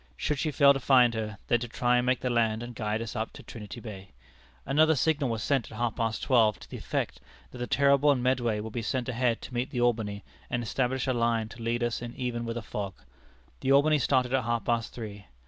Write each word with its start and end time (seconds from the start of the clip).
Should 0.17 0.39
she 0.39 0.49
fail 0.49 0.73
to 0.73 0.79
find 0.79 1.13
her, 1.13 1.37
then 1.47 1.59
to 1.59 1.67
try 1.67 1.97
and 1.97 2.07
make 2.07 2.21
the 2.21 2.31
land 2.31 2.63
and 2.63 2.73
guide 2.73 3.03
us 3.03 3.15
up 3.15 3.33
Trinity 3.45 3.79
Bay. 3.79 4.13
Another 4.65 4.95
signal 4.95 5.29
was 5.29 5.43
sent 5.43 5.71
at 5.71 5.77
half 5.77 5.95
past 5.97 6.23
twelve 6.23 6.57
to 6.61 6.67
the 6.67 6.77
effect 6.77 7.21
that 7.51 7.59
the 7.59 7.67
Terrible 7.67 8.09
and 8.09 8.23
Medway 8.23 8.59
would 8.61 8.73
be 8.73 8.81
sent 8.81 9.09
ahead 9.09 9.43
to 9.43 9.53
meet 9.53 9.69
the 9.69 9.79
Albany 9.81 10.23
and 10.49 10.63
establish 10.63 11.05
a 11.05 11.13
line 11.13 11.49
to 11.49 11.61
lead 11.61 11.83
us 11.83 12.01
in 12.01 12.15
even 12.15 12.45
with 12.45 12.57
a 12.57 12.63
fog. 12.63 12.95
The 13.59 13.71
Albany 13.71 13.99
started 13.99 14.33
at 14.33 14.43
half 14.45 14.65
past 14.65 14.91
three. 14.91 15.27